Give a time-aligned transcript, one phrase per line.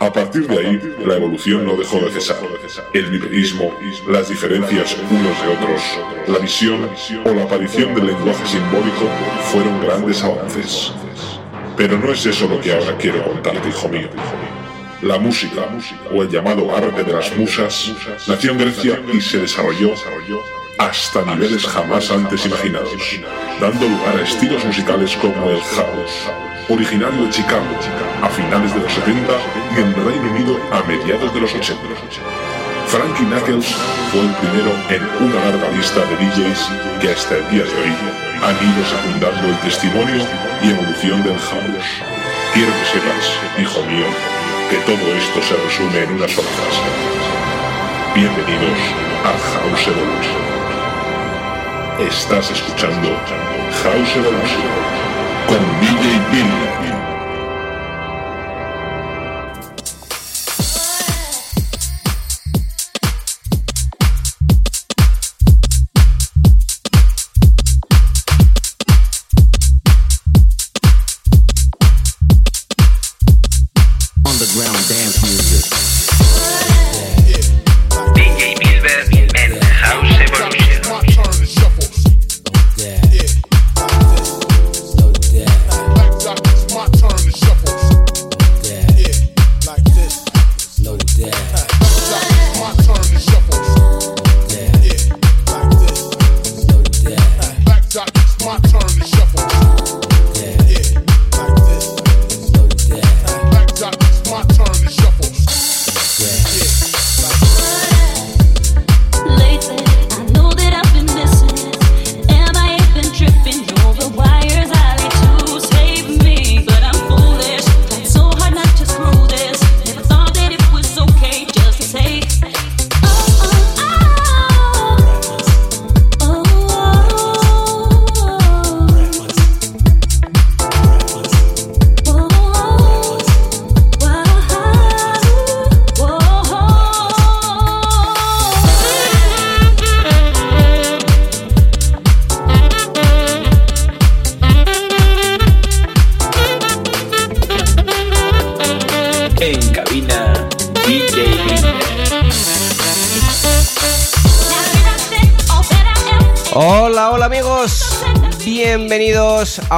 [0.00, 2.36] A partir de ahí, la evolución no dejó de cesar.
[2.94, 3.74] El biperismo,
[4.08, 5.82] las diferencias unos de otros,
[6.28, 6.88] la visión
[7.24, 9.08] o la aparición del lenguaje simbólico
[9.50, 10.92] fueron grandes avances.
[11.76, 14.08] Pero no es eso lo que ahora quiero contarte, hijo mío.
[15.02, 15.66] La música,
[16.14, 17.92] o el llamado arte de las musas,
[18.28, 19.94] nació en Grecia y se desarrolló
[20.78, 23.20] hasta niveles jamás antes imaginados,
[23.60, 26.30] dando lugar a estilos musicales como el house,
[26.68, 27.66] originario de Chicago
[28.22, 29.20] a finales de los 70
[29.74, 31.82] y en Reino Unido a mediados de los 80.
[32.86, 33.66] Frankie Knuckles
[34.10, 37.92] fue el primero en una larga lista de DJs que hasta el día de hoy
[38.40, 40.24] han ido secundando el testimonio
[40.62, 41.90] y evolución del house.
[42.54, 43.26] Quiero que sepas,
[43.60, 44.06] hijo mío,
[44.70, 46.82] que todo esto se resume en una sola frase.
[48.14, 48.78] Bienvenidos
[49.24, 50.57] a House Evolution.
[51.98, 53.08] Estás escuchando
[53.82, 54.62] House Evolution
[55.48, 57.07] con DJ Bill.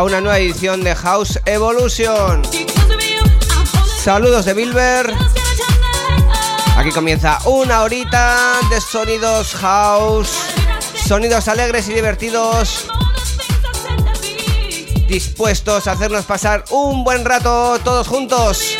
[0.00, 2.41] A una nueva edición de House Evolution.
[4.03, 5.12] Saludos de Bilber.
[6.75, 10.31] Aquí comienza una horita de sonidos house,
[11.06, 12.87] sonidos alegres y divertidos,
[15.06, 18.78] dispuestos a hacernos pasar un buen rato todos juntos.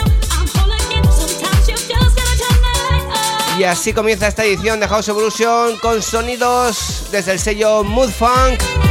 [3.59, 8.90] Y así comienza esta edición de House Evolution con sonidos desde el sello Mood Funk.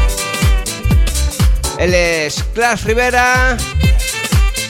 [1.80, 3.56] Él es Clash Rivera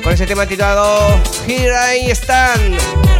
[0.03, 3.18] con ese tema titulado Here I Stand.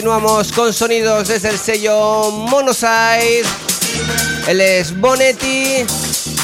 [0.00, 3.42] Continuamos con sonidos desde el sello Monoside.
[4.48, 5.84] Él es Bonetti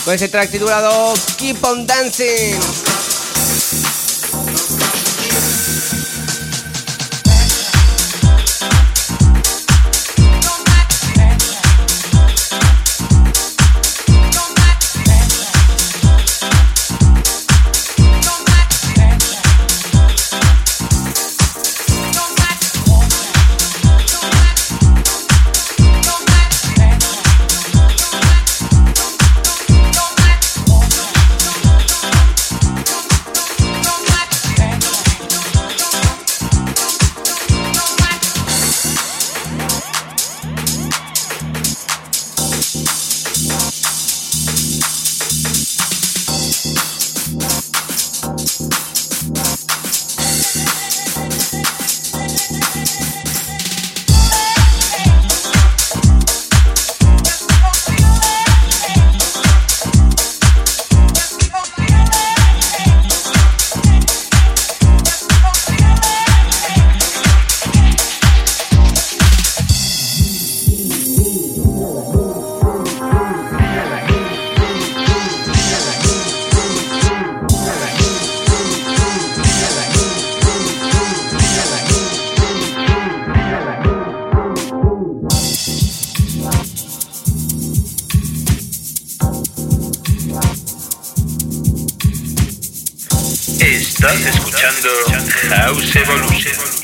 [0.04, 2.85] con ese track titulado Keep on Dancing.
[95.48, 96.75] Ah, House Evolution.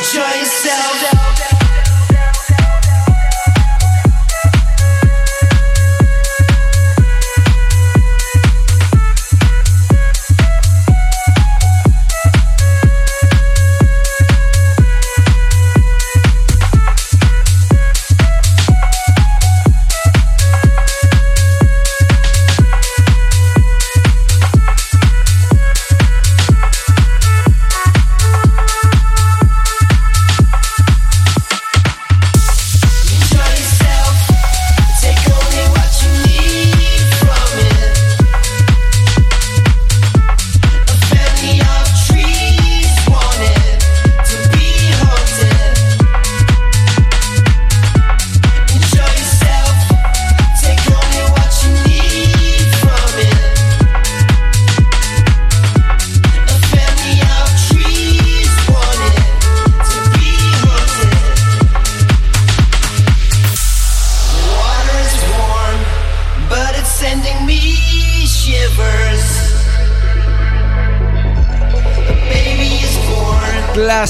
[0.00, 1.49] Enjoy yourself.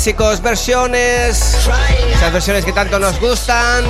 [0.00, 1.58] Clásicos, versiones,
[2.14, 3.84] esas versiones que tanto nos gustan.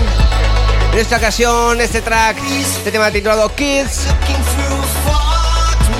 [0.93, 4.07] En esta ocasión, este track, este tema titulado Kids,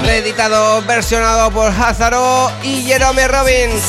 [0.03, 3.85] reeditado, versionado por Hazaro y Jerome Robbins.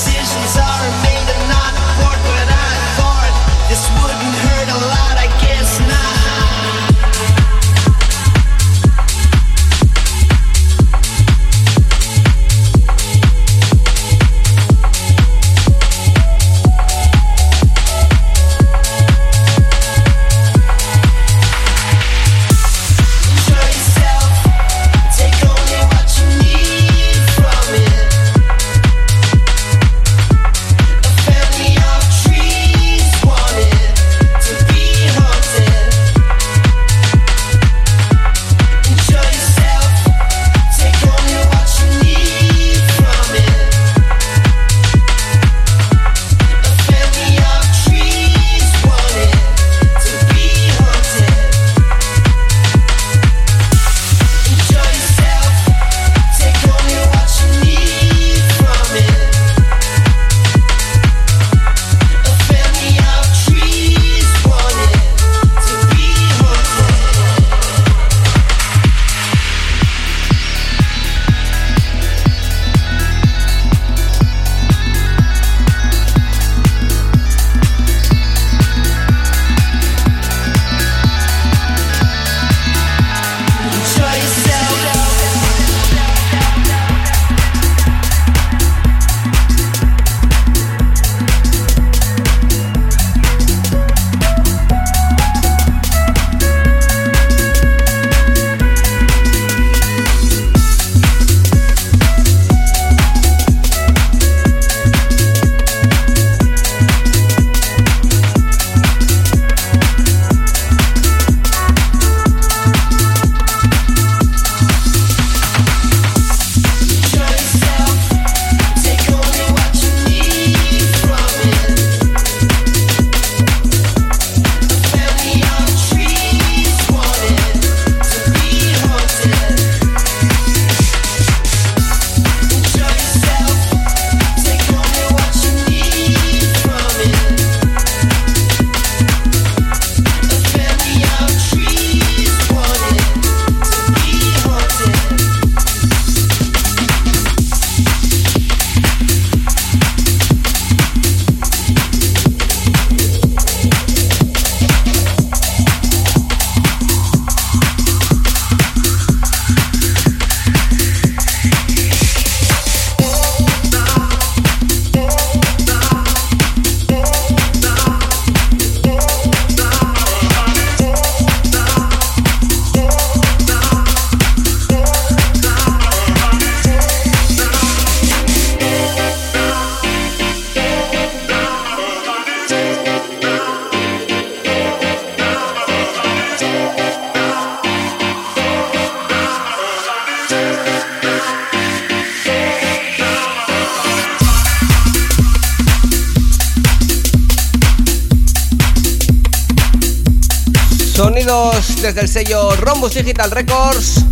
[201.93, 204.05] Desde el sello Rombus Digital Records.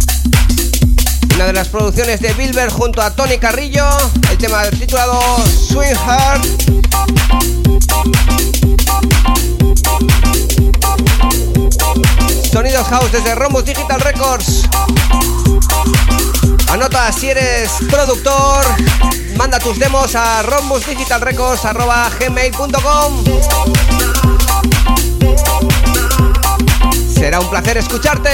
[1.35, 3.85] Una de las producciones de Bilber junto a Tony Carrillo.
[4.29, 6.43] El tema titulado Sweetheart.
[12.51, 14.63] Sonidos House desde Rombus Digital Records.
[16.69, 18.65] Anota si eres productor,
[19.37, 23.23] manda tus demos a rombusdigitalrecords.gmail.com
[27.19, 28.29] Será un placer escucharte.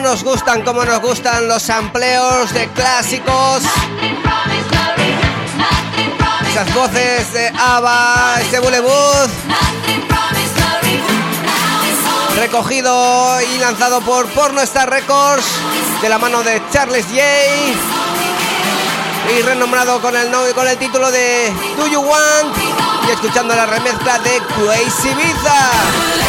[0.00, 3.62] Nos gustan, cómo nos gustan los sampleos de clásicos.
[6.48, 9.30] Esas voces de ABBA, ese Bullebuzz.
[12.36, 15.44] Recogido y lanzado por Porno Star Records
[16.00, 17.20] de la mano de Charles J.
[19.36, 22.56] Y renombrado con el, con el título de Do You Want
[23.06, 26.19] y escuchando la remezcla de Crazy Ibiza.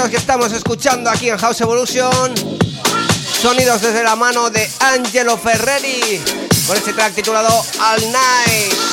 [0.00, 2.32] Sonidos que estamos escuchando aquí en House Evolution,
[3.42, 6.22] sonidos desde la mano de Angelo Ferreri,
[6.66, 8.89] con este track titulado All Night.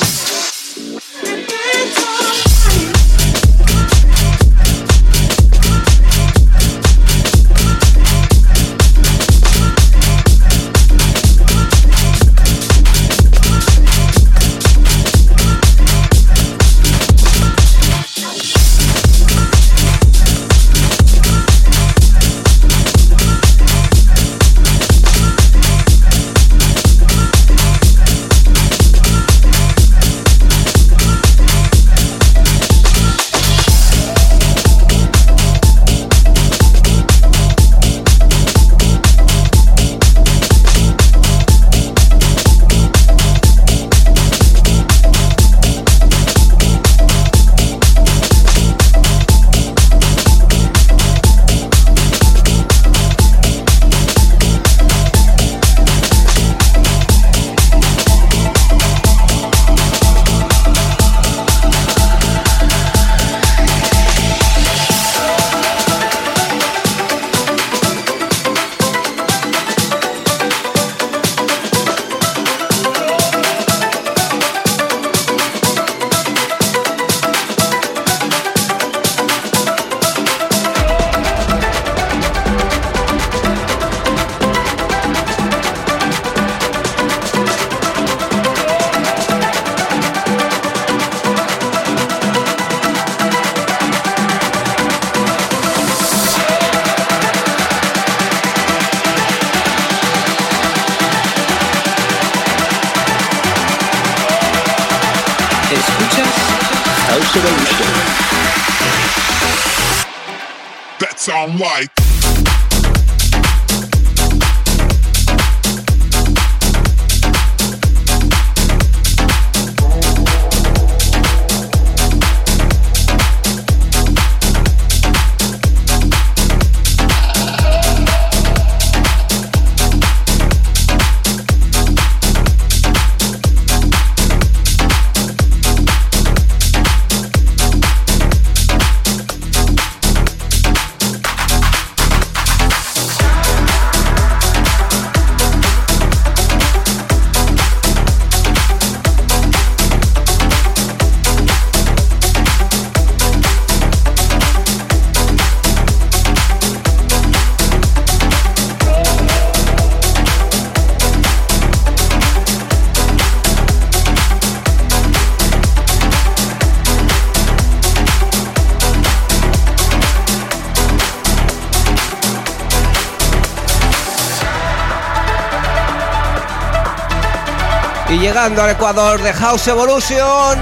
[178.37, 180.61] Llegando al Ecuador de House Evolution.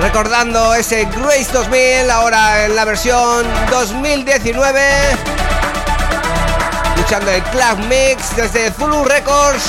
[0.00, 4.80] Recordando ese Grace 2000, ahora en la versión 2019.
[6.94, 9.64] Escuchando el Club Mix desde Zulu Records.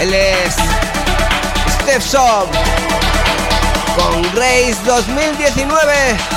[0.00, 0.56] Él es
[1.82, 2.48] Stepson
[3.96, 6.33] con Grace 2019.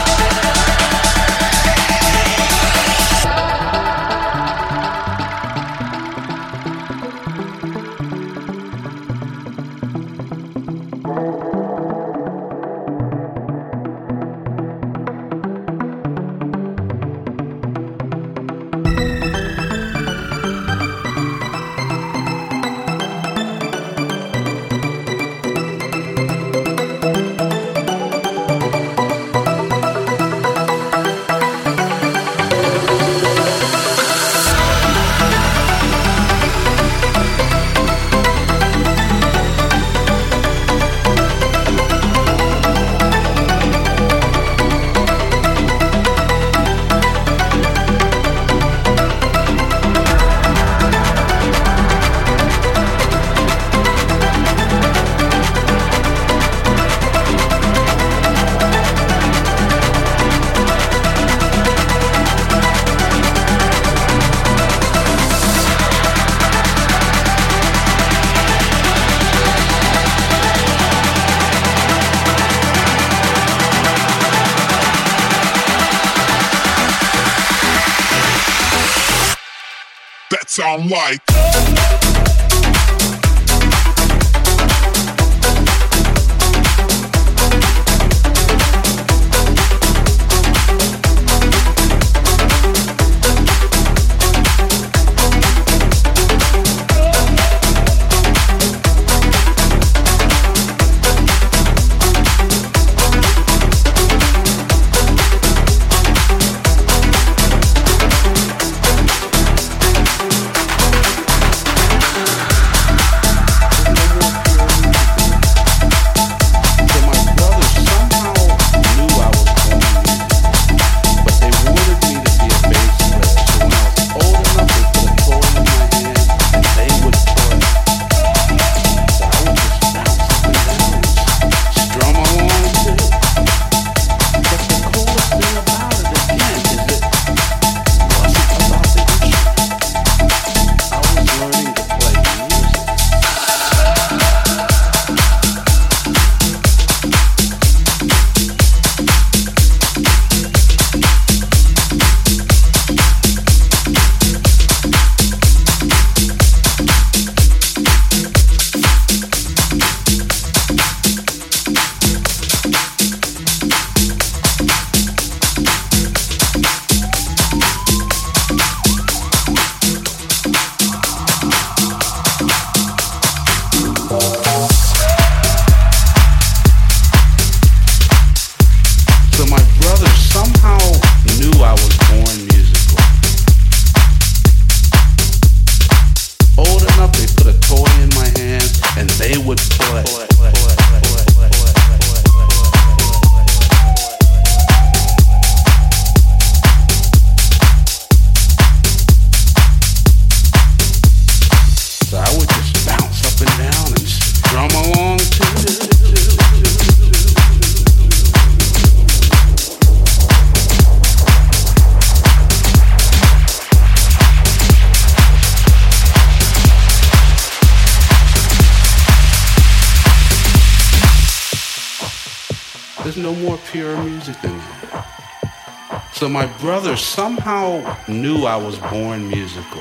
[80.78, 81.37] Sound like.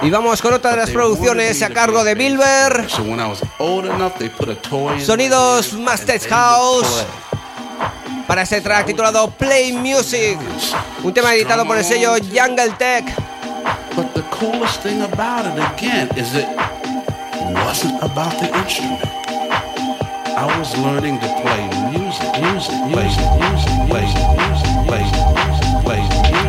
[0.03, 2.89] Y vamos con otra de las producciones a cargo de Bilber.
[2.89, 7.05] So when I was old enough, they put a toy Sonidos Masters House.
[8.27, 10.37] Para este track titulado Play Music,
[11.03, 13.05] un tema editado por el sello Jungle Tech.
[13.95, 16.47] But the coolest thing about it again is it
[17.65, 19.01] wasn't about the instrument.
[20.37, 21.65] I was learning to play
[21.97, 26.46] music, music, music, music, music, music, play music, play music,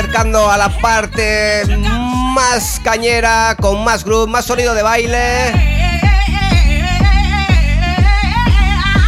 [0.00, 1.62] acercando a la parte
[2.34, 5.52] más cañera, con más groove, más sonido de baile.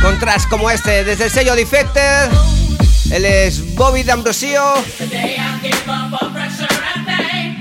[0.03, 2.31] Con tracks como este, desde el sello Defected.
[3.11, 4.63] Él es Bobby D'Ambrosio.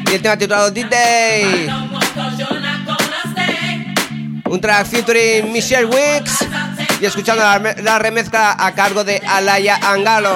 [0.10, 1.70] Y el tema titulado D-Day.
[4.44, 6.46] Un track featuring Michelle Wicks.
[7.00, 10.36] Y escuchando la, la remezcla a cargo de Alaya Angalo.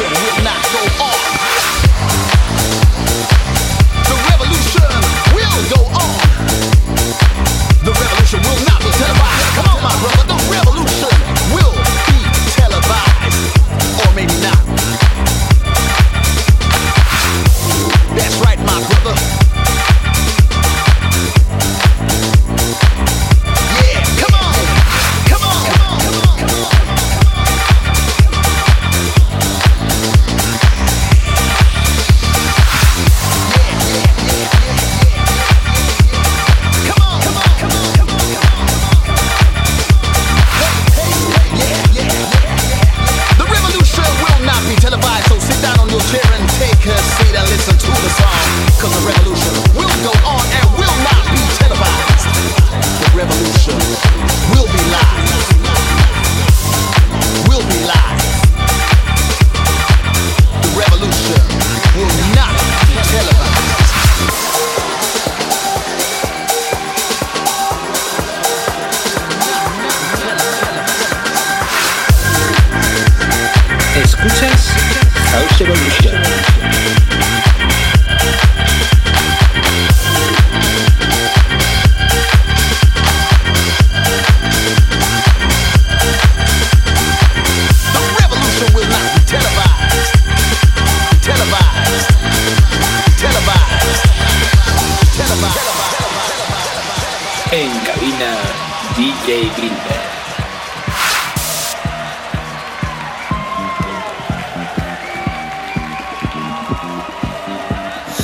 [0.00, 0.39] Listen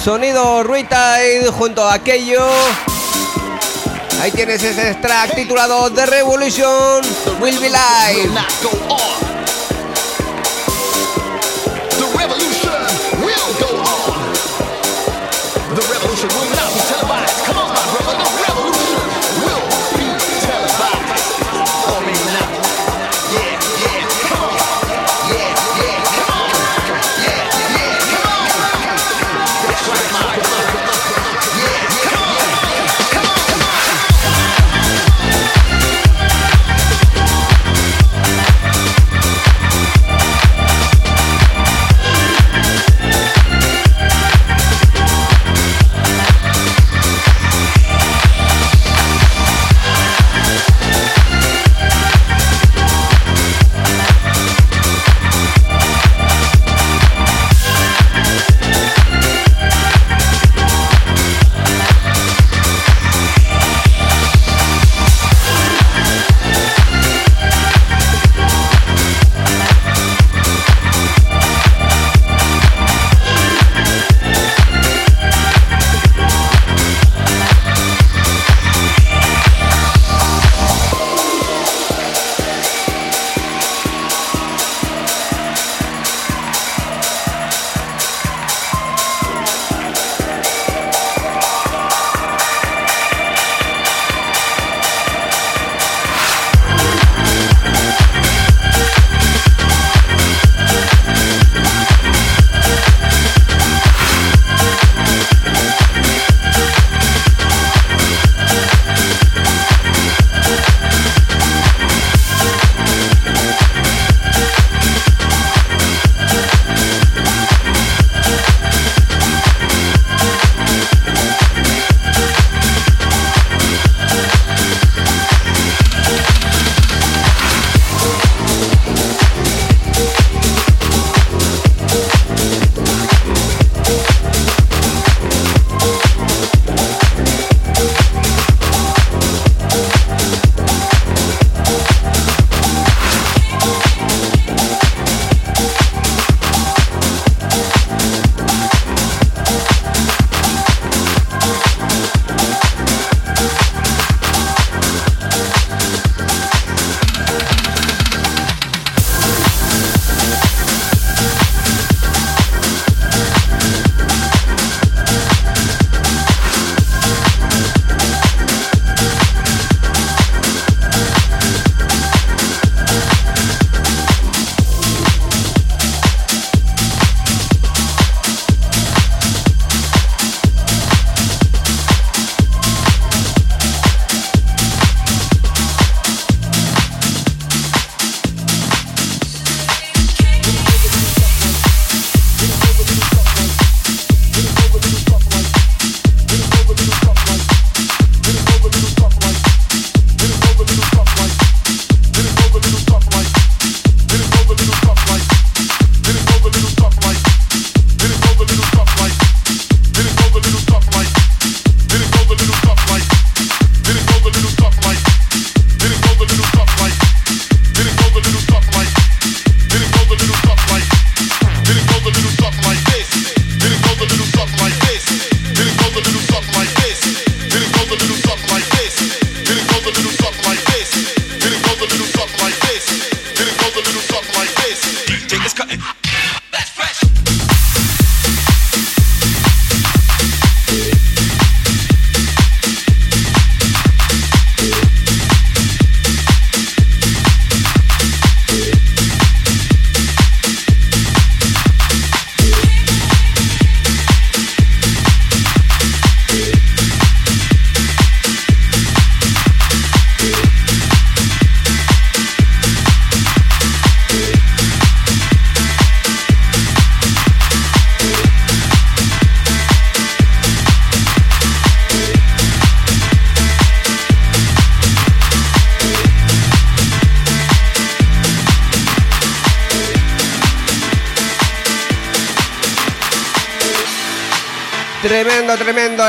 [0.06, 2.46] Sonido Ruitide junto a aquello.
[4.20, 7.02] Ahí tienes ese track titulado The Revolution
[7.40, 8.30] Will Be Live.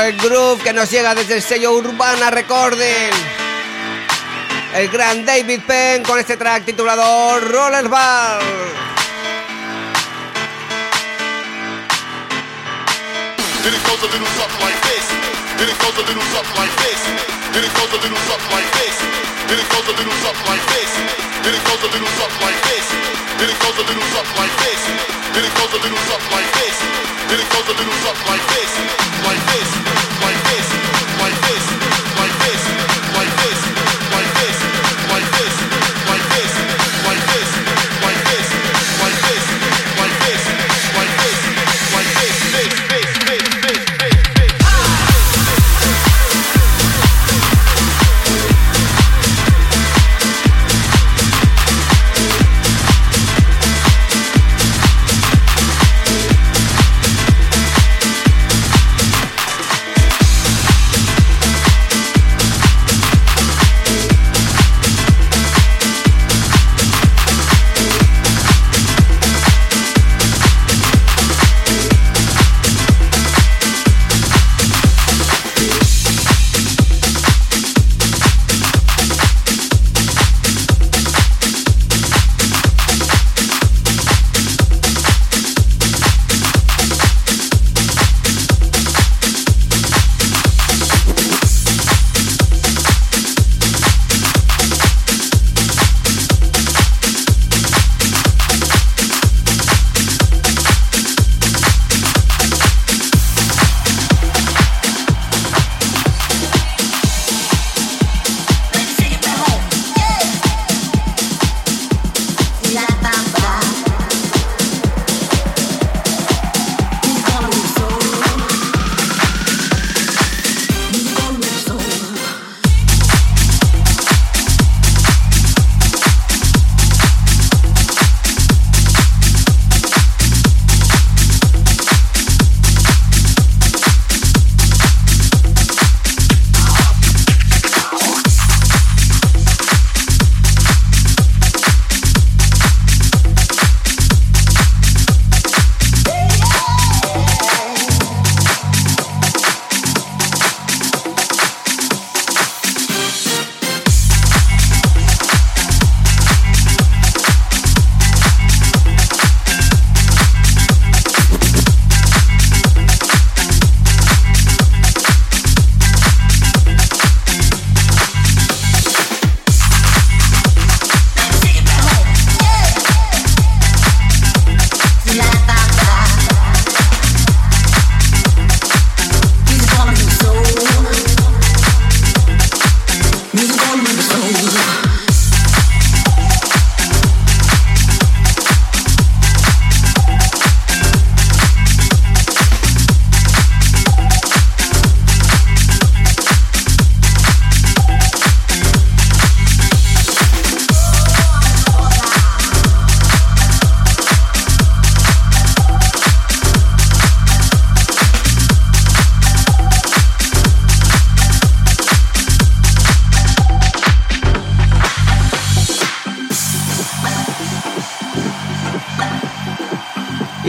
[0.08, 3.10] El groove que nos llega desde el sello Urbana Recording.
[4.74, 8.68] El gran David Penn con este track titulado Rollerball.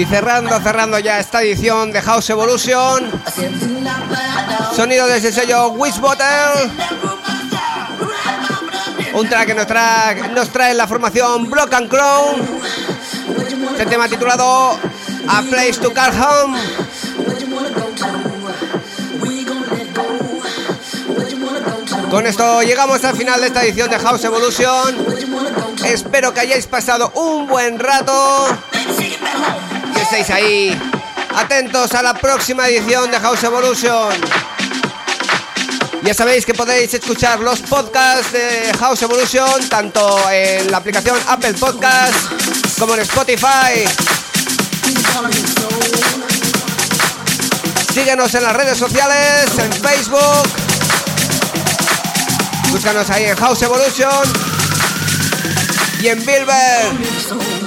[0.09, 3.11] Cerrando, cerrando ya esta edición de House Evolution.
[4.75, 6.71] Sonido desde el sello Wishbottle.
[9.13, 12.41] Un track que nos trae, nos trae la formación Block and Crown.
[13.71, 14.79] Este tema titulado
[15.27, 16.59] A Place to Call Home.
[22.09, 24.95] Con esto llegamos al final de esta edición de House Evolution.
[25.85, 28.47] Espero que hayáis pasado un buen rato.
[30.11, 30.81] Estéis ahí.
[31.35, 34.09] Atentos a la próxima edición de House Evolution.
[36.01, 41.53] Ya sabéis que podéis escuchar los podcasts de House Evolution tanto en la aplicación Apple
[41.53, 42.15] Podcast
[42.79, 43.85] como en Spotify.
[47.93, 50.49] Síguenos en las redes sociales, en Facebook.
[52.71, 54.23] Búscanos ahí en House Evolution
[56.01, 57.58] y en Bilber.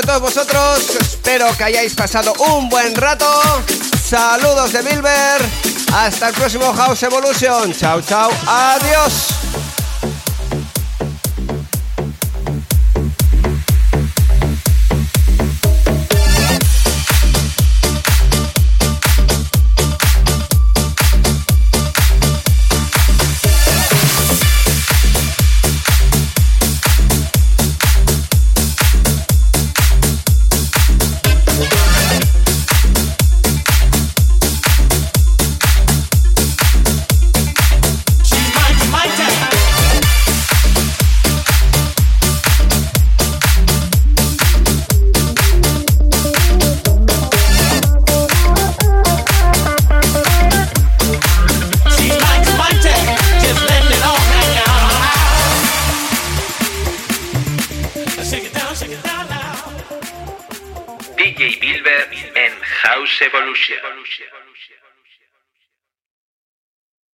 [0.00, 0.90] De todos vosotros.
[1.00, 3.26] Espero que hayáis pasado un buen rato.
[4.08, 5.40] Saludos de Bilber.
[5.92, 7.72] Hasta el próximo House Evolution.
[7.74, 8.30] Chao, chao.
[8.46, 9.37] Adiós.